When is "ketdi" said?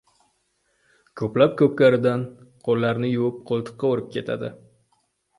4.17-4.49